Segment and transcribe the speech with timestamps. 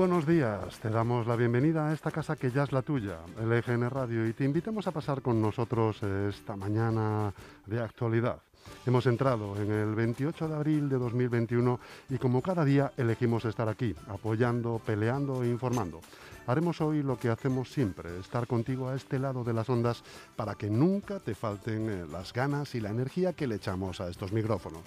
[0.00, 3.52] buenos días, te damos la bienvenida a esta casa que ya es la tuya, el
[3.52, 7.34] EGN Radio, y te invitamos a pasar con nosotros esta mañana
[7.66, 8.40] de actualidad.
[8.86, 11.78] Hemos entrado en el 28 de abril de 2021
[12.08, 16.00] y como cada día elegimos estar aquí, apoyando, peleando e informando.
[16.46, 20.02] Haremos hoy lo que hacemos siempre, estar contigo a este lado de las ondas
[20.34, 24.08] para que nunca te falten eh, las ganas y la energía que le echamos a
[24.08, 24.80] estos micrófonos.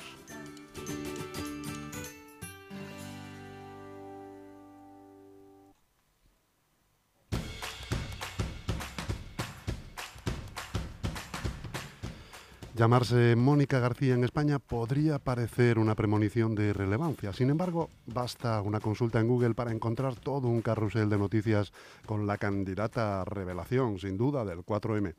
[12.75, 17.31] Llamarse Mónica García en España podría parecer una premonición de relevancia.
[17.31, 21.72] Sin embargo, basta una consulta en Google para encontrar todo un carrusel de noticias
[22.07, 25.13] con la candidata revelación, sin duda, del 4M.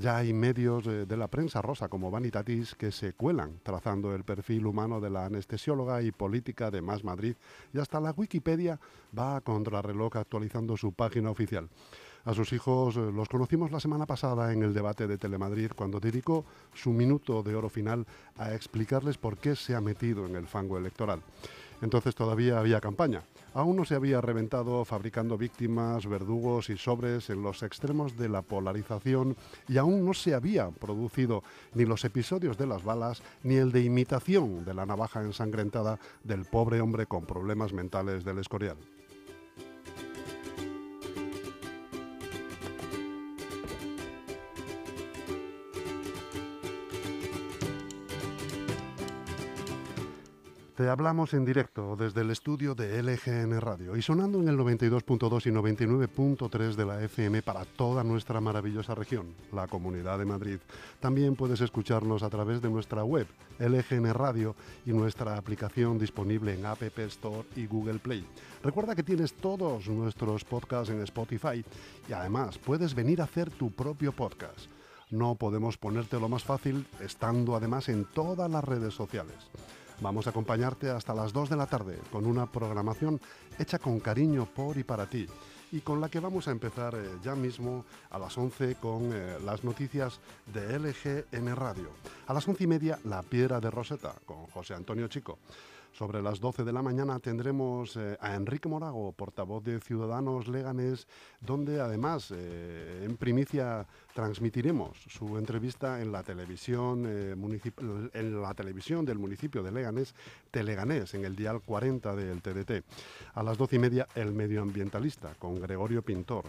[0.00, 4.22] Ya hay medios eh, de la prensa rosa como Vanitatis que se cuelan trazando el
[4.22, 7.34] perfil humano de la anestesióloga y política de Más Madrid
[7.74, 8.78] y hasta la Wikipedia
[9.18, 11.68] va a contrarreloj actualizando su página oficial.
[12.24, 16.00] A sus hijos eh, los conocimos la semana pasada en el debate de Telemadrid cuando
[16.00, 16.44] dedicó
[16.74, 20.76] su minuto de oro final a explicarles por qué se ha metido en el fango
[20.76, 21.22] electoral.
[21.80, 23.22] Entonces todavía había campaña.
[23.54, 28.42] Aún no se había reventado fabricando víctimas, verdugos y sobres en los extremos de la
[28.42, 29.34] polarización
[29.66, 31.42] y aún no se había producido
[31.74, 36.44] ni los episodios de las balas ni el de imitación de la navaja ensangrentada del
[36.44, 38.76] pobre hombre con problemas mentales del Escorial.
[50.80, 55.44] Te hablamos en directo desde el estudio de LGN Radio y sonando en el 92.2
[55.44, 60.56] y 99.3 de la FM para toda nuestra maravillosa región, la Comunidad de Madrid.
[60.98, 63.26] También puedes escucharnos a través de nuestra web,
[63.58, 68.26] LGN Radio, y nuestra aplicación disponible en App Store y Google Play.
[68.62, 71.62] Recuerda que tienes todos nuestros podcasts en Spotify
[72.08, 74.60] y además puedes venir a hacer tu propio podcast.
[75.10, 79.36] No podemos ponértelo más fácil estando además en todas las redes sociales.
[80.00, 83.20] Vamos a acompañarte hasta las 2 de la tarde con una programación
[83.58, 85.26] hecha con cariño por y para ti
[85.72, 89.36] y con la que vamos a empezar eh, ya mismo a las 11 con eh,
[89.44, 91.90] las noticias de LGN Radio.
[92.26, 95.38] A las 11 y media, La Piedra de Roseta con José Antonio Chico.
[95.92, 101.06] Sobre las 12 de la mañana tendremos eh, a Enrique Morago, portavoz de Ciudadanos Leganés,
[101.40, 107.34] donde además eh, en primicia transmitiremos su entrevista en la televisión eh,
[108.14, 110.14] en la televisión del municipio de Leganés,
[110.50, 112.84] Teleganés, en el dial 40 del TDT.
[113.34, 116.46] A las 12 y media, el medioambientalista con Gregorio Pintor.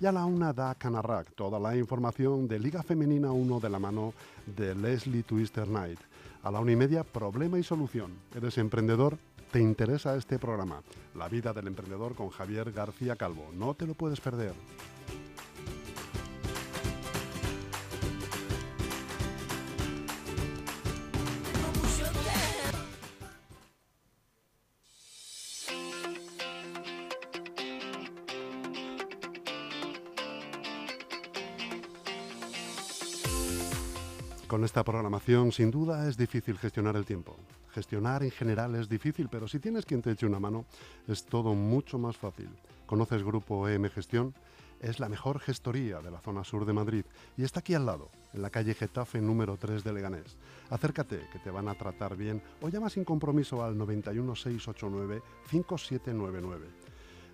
[0.00, 3.78] Y a la una da Canarrac, toda la información de Liga Femenina 1 de la
[3.78, 4.14] mano
[4.46, 5.98] de Leslie Twister Knight.
[6.44, 8.12] A la una y media, problema y solución.
[8.34, 9.16] ¿Eres emprendedor?
[9.50, 10.82] ¿Te interesa este programa?
[11.14, 13.48] La vida del emprendedor con Javier García Calvo.
[13.54, 14.52] No te lo puedes perder.
[34.64, 37.36] Esta programación, sin duda, es difícil gestionar el tiempo.
[37.74, 40.64] Gestionar en general es difícil, pero si tienes quien te eche una mano,
[41.06, 42.48] es todo mucho más fácil.
[42.86, 44.32] ¿Conoces Grupo EM Gestión?
[44.80, 47.04] Es la mejor gestoría de la zona sur de Madrid
[47.36, 50.38] y está aquí al lado, en la calle Getafe número 3 de Leganés.
[50.70, 56.66] Acércate, que te van a tratar bien, o llama sin compromiso al 91689 5799.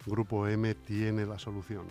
[0.05, 1.87] Grupo M tiene la solución.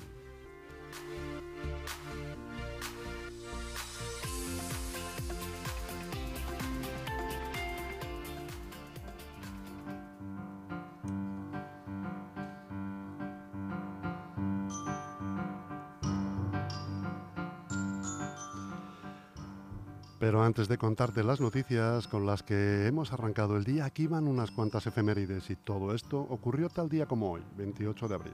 [20.30, 24.28] Pero antes de contarte las noticias con las que hemos arrancado el día, aquí van
[24.28, 28.34] unas cuantas efemérides y todo esto ocurrió tal día como hoy, 28 de abril.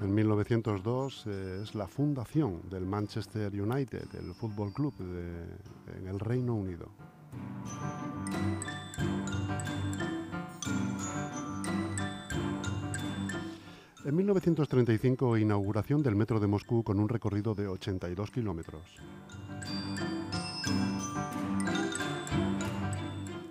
[0.00, 6.56] En 1902 eh, es la fundación del Manchester United, el fútbol club en el Reino
[6.56, 6.88] Unido.
[14.08, 18.82] En 1935, inauguración del metro de Moscú con un recorrido de 82 kilómetros.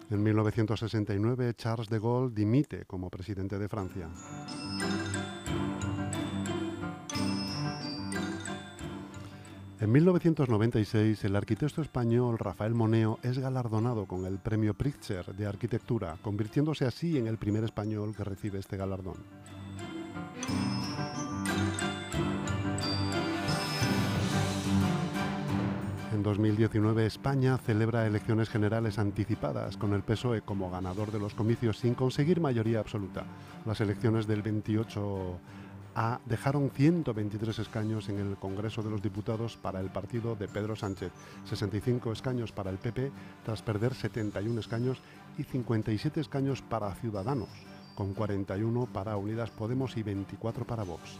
[0.09, 4.09] En 1969, Charles de Gaulle dimite como presidente de Francia.
[9.79, 16.17] En 1996, el arquitecto español Rafael Moneo es galardonado con el premio Pritzker de arquitectura,
[16.23, 19.17] convirtiéndose así en el primer español que recibe este galardón.
[26.17, 31.77] En 2019 España celebra elecciones generales anticipadas con el PSOE como ganador de los comicios
[31.77, 33.23] sin conseguir mayoría absoluta.
[33.67, 35.39] Las elecciones del 28
[35.93, 40.75] a dejaron 123 escaños en el Congreso de los Diputados para el partido de Pedro
[40.75, 41.11] Sánchez,
[41.45, 43.11] 65 escaños para el PP
[43.45, 44.97] tras perder 71 escaños
[45.37, 47.49] y 57 escaños para Ciudadanos,
[47.93, 51.19] con 41 para Unidas Podemos y 24 para Vox.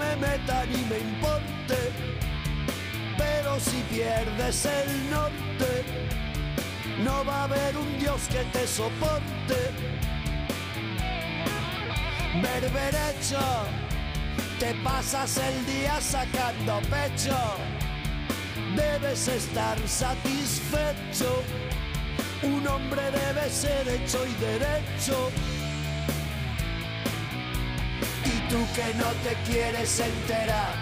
[0.00, 1.78] Me meta ni me importe,
[3.18, 5.70] pero si pierdes el norte,
[7.04, 9.58] no va a haber un Dios que te soporte.
[12.42, 13.44] Berberecho,
[14.58, 17.38] te pasas el día sacando pecho,
[18.76, 21.42] debes estar satisfecho.
[22.42, 25.30] Un hombre debe ser hecho y derecho
[28.50, 30.74] tú que no te quieres enterar,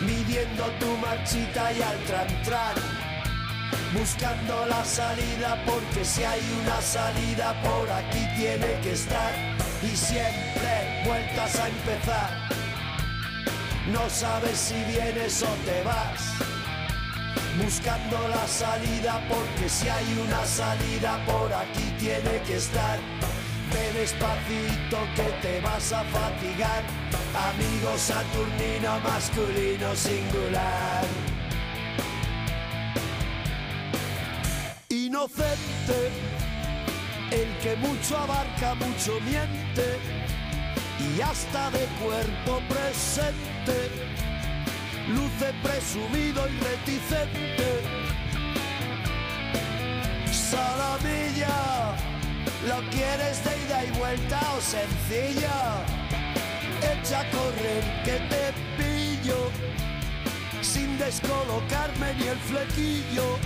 [0.00, 1.98] midiendo tu marchita y al
[2.44, 2.74] tran
[3.92, 9.32] buscando la salida porque si hay una salida por aquí tiene que estar.
[9.82, 12.30] Y siempre vueltas a empezar.
[13.92, 16.20] No sabes si vienes o te vas,
[17.62, 22.98] buscando la salida porque si hay una salida por aquí tiene que estar
[24.00, 26.82] Despacito que te vas a fatigar.
[27.34, 31.04] Amigo saturnino masculino singular.
[34.88, 36.10] Inocente,
[37.30, 39.98] el que mucho abarca, mucho miente.
[40.98, 43.90] Y hasta de cuerpo presente,
[45.08, 47.82] luce presumido y reticente.
[50.32, 51.69] Salamilla
[52.68, 55.48] ¿Lo quieres de ida y vuelta o sencillo?
[56.82, 59.50] Echa a correr que te pillo
[60.60, 63.38] sin descolocarme ni el flequillo.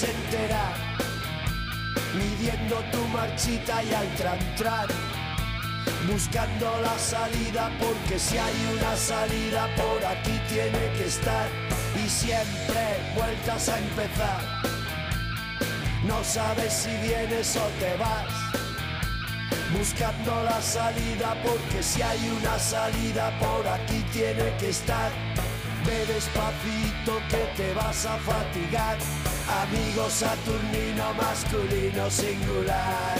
[0.00, 0.74] Enterar,
[2.14, 4.14] midiendo tu marchita y al
[4.56, 4.88] tran
[6.10, 11.48] buscando la salida porque si hay una salida por aquí tiene que estar
[11.94, 12.82] y siempre
[13.14, 14.40] vueltas a empezar.
[16.04, 18.26] No sabes si vienes o te vas,
[19.78, 25.12] buscando la salida porque si hay una salida por aquí tiene que estar.
[25.84, 28.96] Ve despacito que te vas a fatigar
[29.62, 33.18] amigo saturnino masculino singular.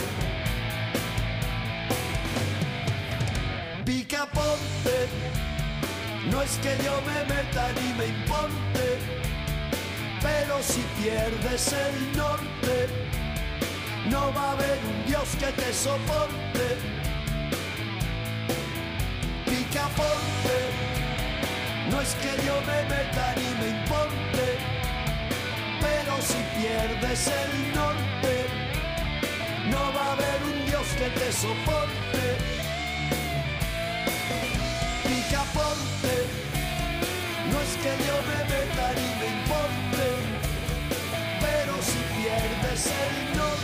[3.85, 5.07] Picaponte,
[6.31, 8.99] no es que yo me meta ni me importe,
[10.21, 12.87] pero si pierdes el norte,
[14.09, 16.65] no va a haber un Dios que te soporte.
[19.45, 20.57] Picaponte,
[21.91, 24.73] no es que me meta ni me importe
[25.83, 28.33] pero si pierdes el norte,
[29.69, 32.23] no va a haber un Dios que te soporte.
[35.03, 36.15] Picaponte,
[37.51, 40.05] no es que yo me meta ni me importe,
[41.41, 43.62] pero si pierdes el norte,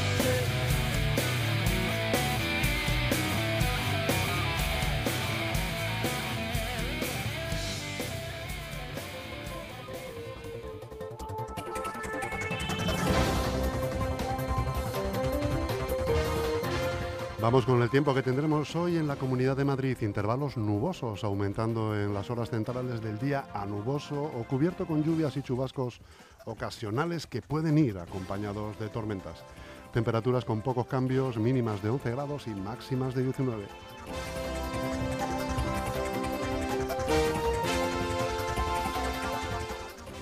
[17.50, 19.98] Vamos con el tiempo que tendremos hoy en la Comunidad de Madrid.
[20.01, 25.36] Intervalos nubosos, aumentando en las horas centrales del día a nuboso o cubierto con lluvias
[25.36, 26.00] y chubascos
[26.46, 29.44] ocasionales que pueden ir acompañados de tormentas.
[29.91, 33.65] Temperaturas con pocos cambios, mínimas de 11 grados y máximas de 19.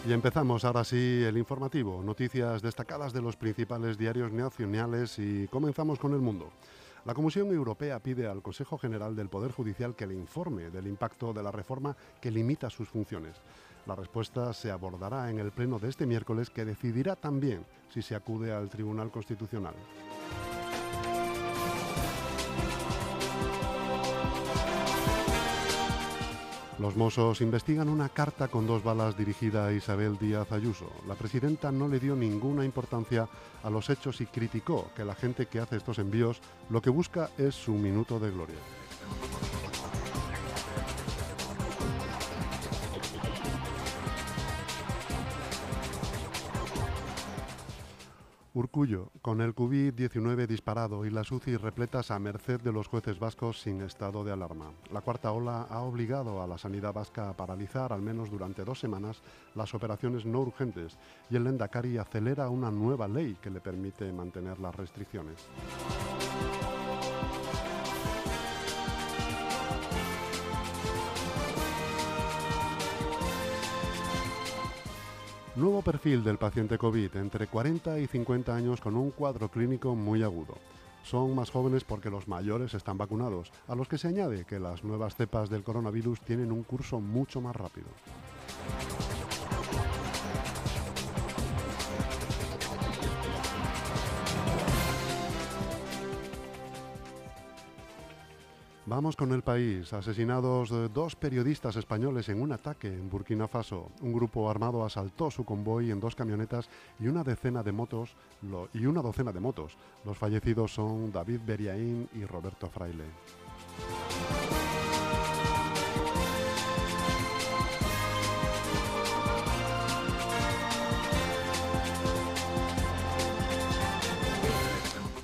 [0.07, 5.99] Y empezamos ahora sí el informativo, noticias destacadas de los principales diarios nacionales y comenzamos
[5.99, 6.53] con el mundo.
[7.07, 11.31] La Comisión Europea pide al Consejo General del Poder Judicial que le informe del impacto
[11.31, 13.37] de la reforma que limita sus funciones.
[13.85, 18.13] La respuesta se abordará en el pleno de este miércoles que decidirá también si se
[18.13, 19.73] acude al Tribunal Constitucional.
[26.79, 30.91] Los Mossos investigan una carta con dos balas dirigida a Isabel Díaz Ayuso.
[31.07, 33.27] La presidenta no le dio ninguna importancia
[33.63, 37.31] a los hechos y criticó que la gente que hace estos envíos lo que busca
[37.39, 38.76] es su minuto de gloria.
[48.57, 53.61] Urcullo, con el COVID-19 disparado y las UCI repletas a merced de los jueces vascos
[53.61, 54.71] sin estado de alarma.
[54.91, 58.79] La cuarta ola ha obligado a la sanidad vasca a paralizar al menos durante dos
[58.79, 59.21] semanas
[59.53, 60.97] las operaciones no urgentes
[61.29, 65.45] y el Lendakari acelera una nueva ley que le permite mantener las restricciones.
[75.57, 80.21] Nuevo perfil del paciente COVID, entre 40 y 50 años con un cuadro clínico muy
[80.21, 80.53] agudo.
[81.01, 84.83] Son más jóvenes porque los mayores están vacunados, a los que se añade que las
[84.83, 87.87] nuevas cepas del coronavirus tienen un curso mucho más rápido.
[98.89, 99.91] Vamos con el país.
[99.91, 103.91] Asesinados dos periodistas españoles en un ataque en Burkina Faso.
[103.99, 108.15] Un grupo armado asaltó su convoy en dos camionetas y una decena de motos
[108.73, 109.75] y una docena de motos.
[110.05, 113.03] Los fallecidos son David Beriaín y Roberto Fraile.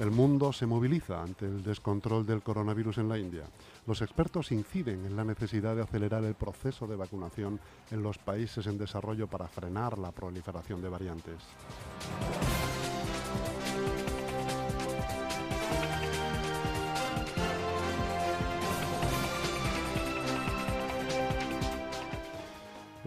[0.04, 3.44] El mundo se moviliza ante el descontrol del coronavirus en la India.
[3.88, 7.58] Los expertos inciden en la necesidad de acelerar el proceso de vacunación
[7.90, 11.38] en los países en desarrollo para frenar la proliferación de variantes.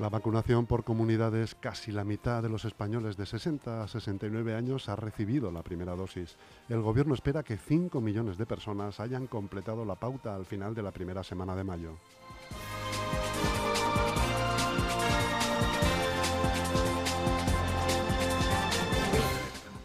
[0.07, 4.89] La vacunación por comunidades, casi la mitad de los españoles de 60 a 69 años
[4.89, 6.37] ha recibido la primera dosis.
[6.69, 10.83] El gobierno espera que 5 millones de personas hayan completado la pauta al final de
[10.85, 11.97] la primera semana de mayo.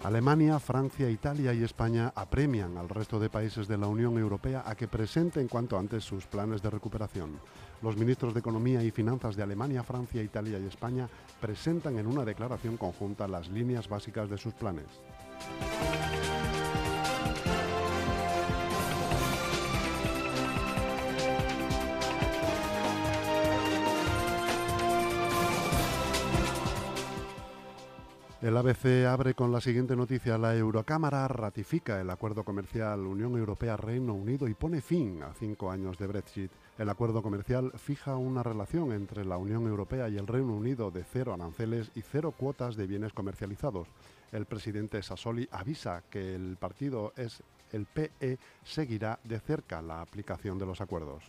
[0.04, 4.76] Alemania, Francia, Italia y España apremian al resto de países de la Unión Europea a
[4.76, 7.40] que presenten cuanto antes sus planes de recuperación.
[7.82, 11.10] Los ministros de Economía y Finanzas de Alemania, Francia, Italia y España
[11.40, 14.86] presentan en una declaración conjunta las líneas básicas de sus planes.
[28.42, 30.36] El ABC abre con la siguiente noticia.
[30.40, 36.00] La Eurocámara ratifica el acuerdo comercial Unión Europea-Reino Unido y pone fin a cinco años
[36.00, 36.52] de Brexit.
[36.82, 41.04] El acuerdo comercial fija una relación entre la Unión Europea y el Reino Unido de
[41.04, 43.88] cero aranceles y cero cuotas de bienes comercializados.
[44.32, 50.58] El presidente Sassoli avisa que el partido es el PE seguirá de cerca la aplicación
[50.58, 51.24] de los acuerdos.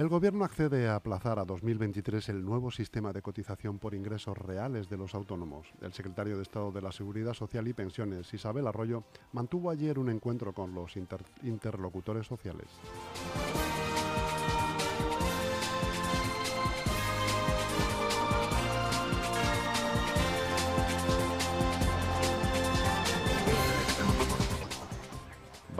[0.00, 4.88] El Gobierno accede a aplazar a 2023 el nuevo sistema de cotización por ingresos reales
[4.88, 5.66] de los autónomos.
[5.82, 10.08] El secretario de Estado de la Seguridad Social y Pensiones, Isabel Arroyo, mantuvo ayer un
[10.08, 10.96] encuentro con los
[11.42, 12.68] interlocutores sociales.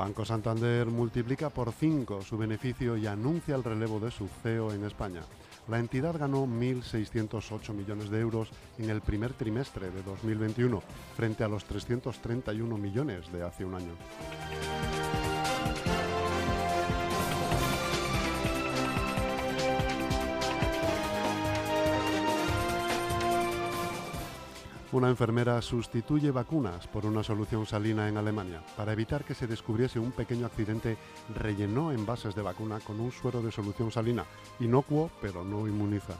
[0.00, 4.84] Banco Santander multiplica por 5 su beneficio y anuncia el relevo de su CEO en
[4.86, 5.20] España.
[5.68, 10.82] La entidad ganó 1.608 millones de euros en el primer trimestre de 2021,
[11.18, 13.92] frente a los 331 millones de hace un año.
[24.92, 28.60] Una enfermera sustituye vacunas por una solución salina en Alemania.
[28.76, 30.98] Para evitar que se descubriese un pequeño accidente,
[31.32, 34.24] rellenó envases de vacuna con un suero de solución salina,
[34.58, 36.14] inocuo pero no inmuniza.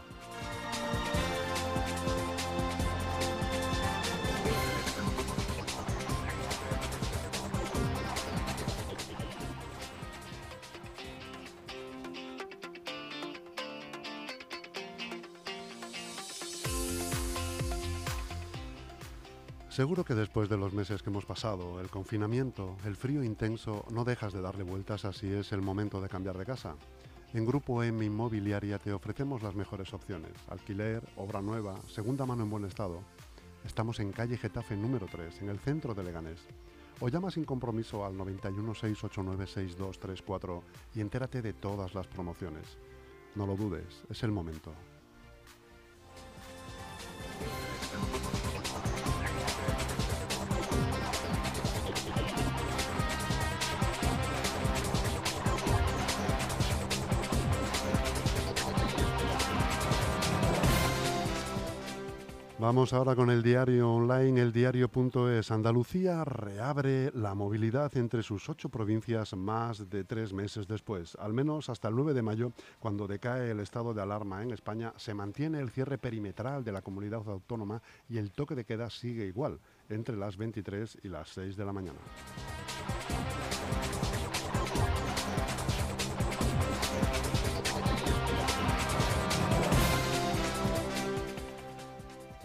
[19.71, 24.05] Seguro que después de los meses que hemos pasado, el confinamiento, el frío intenso, no
[24.05, 26.75] dejas de darle vueltas así es el momento de cambiar de casa.
[27.35, 30.33] En Grupo M Inmobiliaria te ofrecemos las mejores opciones.
[30.49, 33.00] Alquiler, obra nueva, segunda mano en buen estado.
[33.65, 36.41] Estamos en calle Getafe número 3, en el centro de Leganés.
[36.99, 40.62] O llama sin compromiso al 916896234
[40.97, 42.76] y entérate de todas las promociones.
[43.37, 44.73] No lo dudes, es el momento.
[62.60, 65.50] Vamos ahora con el diario online, el diario.es.
[65.50, 71.16] Andalucía reabre la movilidad entre sus ocho provincias más de tres meses después.
[71.18, 74.92] Al menos hasta el 9 de mayo, cuando decae el estado de alarma en España,
[74.99, 79.25] se mantiene el cierre perimetral de la comunidad autónoma y el toque de queda sigue
[79.25, 82.00] igual, entre las 23 y las 6 de la mañana.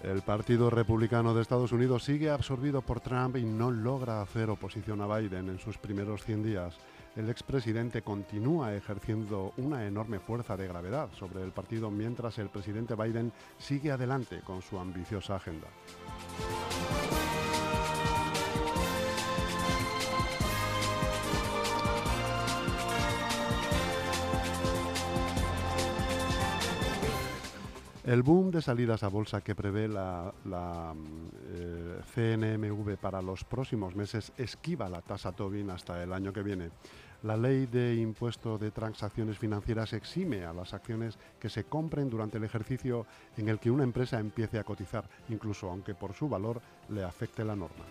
[0.06, 5.02] El Partido Republicano de Estados Unidos sigue absorbido por Trump y no logra hacer oposición
[5.02, 6.78] a Biden en sus primeros 100 días.
[7.16, 12.94] El expresidente continúa ejerciendo una enorme fuerza de gravedad sobre el partido mientras el presidente
[12.94, 15.68] Biden sigue adelante con su ambiciosa agenda.
[28.06, 30.32] El boom de salidas a bolsa que prevé la,
[31.48, 36.70] eh, CNMV para los próximos meses esquiva la tasa Tobin hasta el año que viene.
[37.24, 42.38] La ley de impuesto de transacciones financieras exime a las acciones que se compren durante
[42.38, 46.62] el ejercicio en el que una empresa empiece a cotizar, incluso aunque por su valor
[46.90, 47.86] le afecte la norma.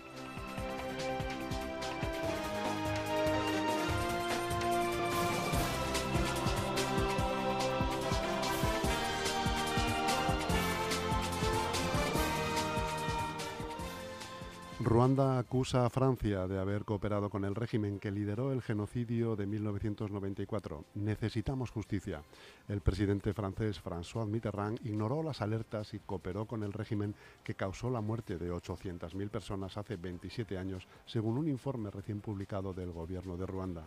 [14.84, 19.46] Ruanda acusa a Francia de haber cooperado con el régimen que lideró el genocidio de
[19.46, 20.84] 1994.
[20.94, 22.22] Necesitamos justicia.
[22.68, 27.88] El presidente francés François Mitterrand ignoró las alertas y cooperó con el régimen que causó
[27.88, 33.38] la muerte de 800.000 personas hace 27 años, según un informe recién publicado del gobierno
[33.38, 33.84] de Ruanda.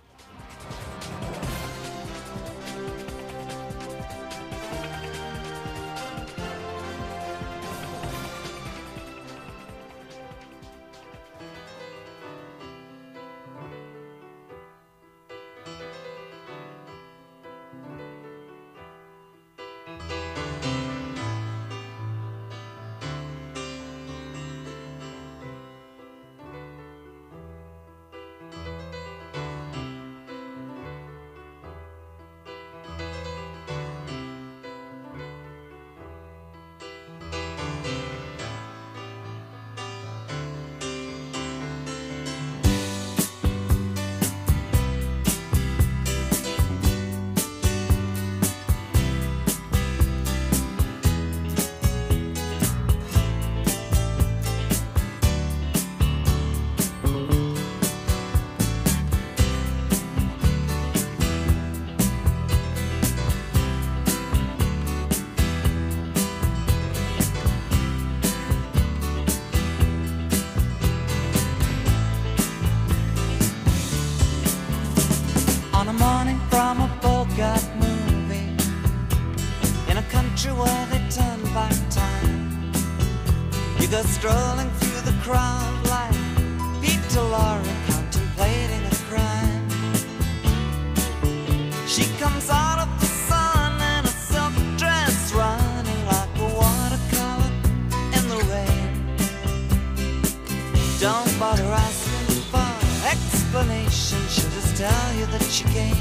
[104.78, 105.96] Tell you that she came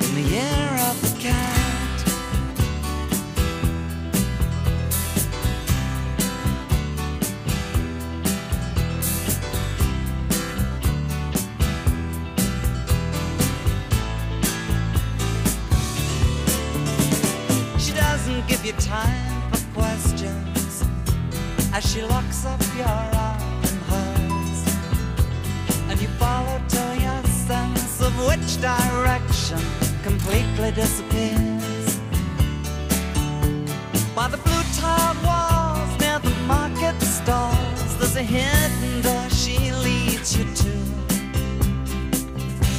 [0.00, 1.61] in the year of the cat.
[38.22, 40.72] A hidden door she leads you to.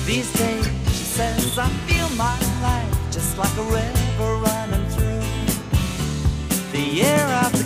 [0.05, 5.23] These days, she says, I feel my life just like a river running through
[6.71, 7.62] the year of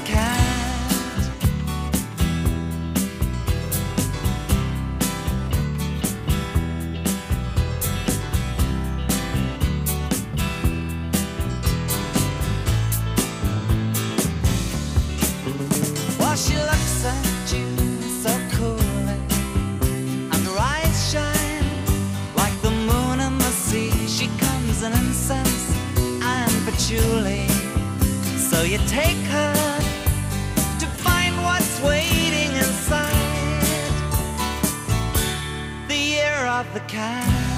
[36.60, 37.57] of the cat.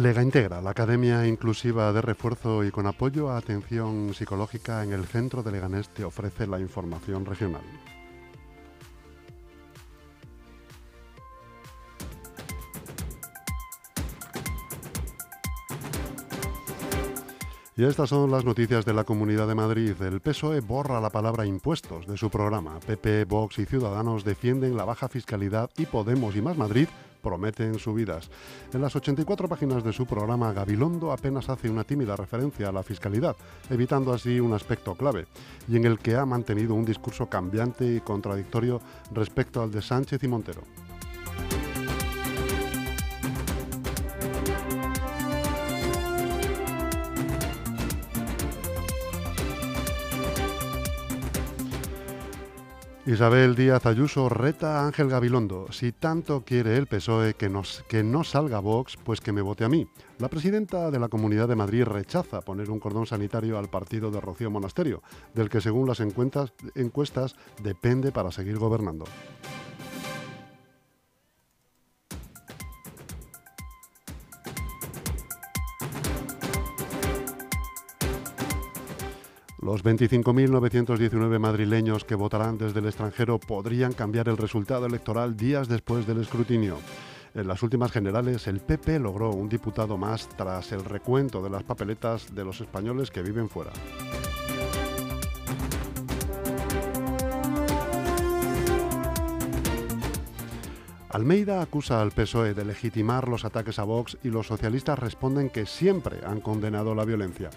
[0.00, 5.04] Lega Integra, la Academia Inclusiva de Refuerzo y con apoyo a atención psicológica en el
[5.04, 7.60] centro de Leganés te ofrece la información regional.
[17.80, 19.94] Y estas son las noticias de la Comunidad de Madrid.
[20.02, 22.78] El PSOE borra la palabra impuestos de su programa.
[22.78, 26.88] PP, Vox y Ciudadanos defienden la baja fiscalidad y Podemos y Más Madrid
[27.22, 28.28] prometen subidas.
[28.74, 32.82] En las 84 páginas de su programa, Gabilondo apenas hace una tímida referencia a la
[32.82, 33.34] fiscalidad,
[33.70, 35.26] evitando así un aspecto clave,
[35.66, 38.82] y en el que ha mantenido un discurso cambiante y contradictorio
[39.14, 40.60] respecto al de Sánchez y Montero.
[53.10, 55.72] Isabel Díaz Ayuso reta a Ángel Gabilondo.
[55.72, 59.64] Si tanto quiere el PSOE que, nos, que no salga Vox, pues que me vote
[59.64, 59.88] a mí.
[60.18, 64.20] La presidenta de la Comunidad de Madrid rechaza poner un cordón sanitario al partido de
[64.20, 65.02] Rocío Monasterio,
[65.34, 69.06] del que según las encuestas, encuestas depende para seguir gobernando.
[79.62, 86.06] Los 25.919 madrileños que votarán desde el extranjero podrían cambiar el resultado electoral días después
[86.06, 86.78] del escrutinio.
[87.34, 91.62] En las últimas generales, el PP logró un diputado más tras el recuento de las
[91.62, 93.72] papeletas de los españoles que viven fuera.
[101.10, 105.66] Almeida acusa al PSOE de legitimar los ataques a Vox y los socialistas responden que
[105.66, 107.50] siempre han condenado la violencia.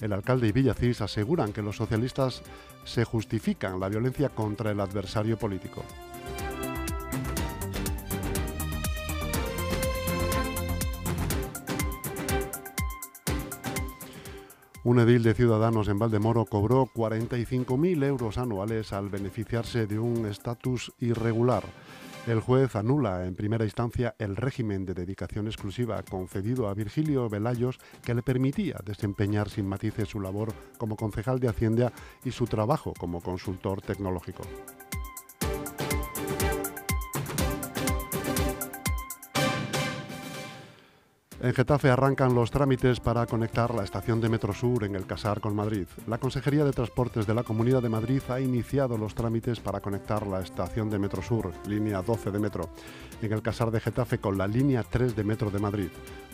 [0.00, 2.42] El alcalde y Villacís aseguran que los socialistas
[2.84, 5.84] se justifican la violencia contra el adversario político.
[14.84, 20.92] Un edil de Ciudadanos en Valdemoro cobró 45.000 euros anuales al beneficiarse de un estatus
[20.98, 21.64] irregular.
[22.26, 27.78] El juez anula en primera instancia el régimen de dedicación exclusiva concedido a Virgilio Velayos
[28.02, 31.92] que le permitía desempeñar sin matices su labor como concejal de Hacienda
[32.24, 34.42] y su trabajo como consultor tecnológico.
[41.40, 45.40] En Getafe arrancan los trámites para conectar la estación de Metro Sur en el Casar
[45.40, 45.86] con Madrid.
[46.08, 50.26] La Consejería de Transportes de la Comunidad de Madrid ha iniciado los trámites para conectar
[50.26, 52.70] la estación de Metro Sur, línea 12 de Metro,
[53.22, 55.88] en el Casar de Getafe con la línea 3 de Metro de Madrid.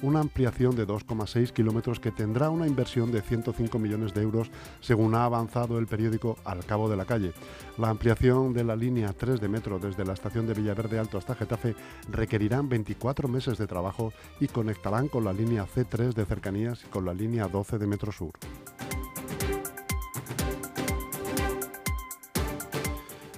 [0.05, 4.51] Una ampliación de 2,6 kilómetros que tendrá una inversión de 105 millones de euros,
[4.83, 7.33] según ha avanzado el periódico Al Cabo de la Calle.
[7.79, 11.35] La ampliación de la línea 3 de Metro desde la estación de Villaverde Alto hasta
[11.35, 11.75] Getafe
[12.11, 17.07] requerirán 24 meses de trabajo y conectará con la línea C3 de cercanías y con
[17.07, 18.33] la línea 12 de Metro Sur.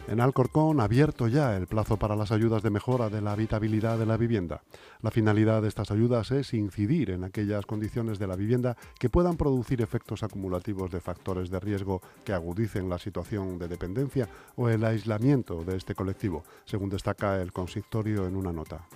[0.09, 4.07] En Alcorcón, abierto ya el plazo para las ayudas de mejora de la habitabilidad de
[4.07, 4.63] la vivienda.
[5.03, 9.37] La finalidad de estas ayudas es incidir en aquellas condiciones de la vivienda que puedan
[9.37, 14.85] producir efectos acumulativos de factores de riesgo que agudicen la situación de dependencia o el
[14.85, 18.87] aislamiento de este colectivo, según destaca el consistorio en una nota.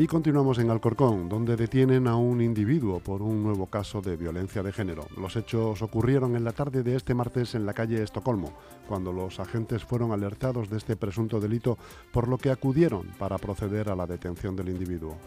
[0.00, 4.62] Y continuamos en Alcorcón, donde detienen a un individuo por un nuevo caso de violencia
[4.62, 5.06] de género.
[5.18, 8.54] Los hechos ocurrieron en la tarde de este martes en la calle Estocolmo,
[8.88, 11.76] cuando los agentes fueron alertados de este presunto delito,
[12.12, 15.18] por lo que acudieron para proceder a la detención del individuo.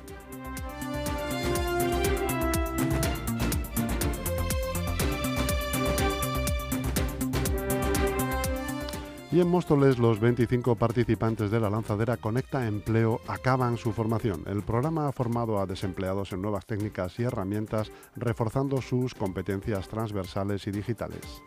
[9.33, 14.43] Y en Móstoles, los 25 participantes de la lanzadera Conecta Empleo acaban su formación.
[14.45, 20.67] El programa ha formado a desempleados en nuevas técnicas y herramientas, reforzando sus competencias transversales
[20.67, 21.41] y digitales.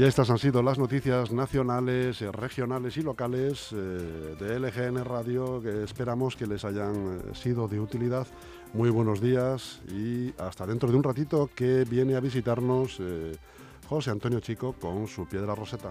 [0.00, 5.60] Y estas han sido las noticias nacionales, eh, regionales y locales eh, de LGN Radio
[5.60, 8.26] que esperamos que les hayan eh, sido de utilidad.
[8.72, 12.98] Muy buenos días y hasta dentro de un ratito que viene a visitarnos
[13.90, 15.90] José Antonio Chico con su piedra roseta.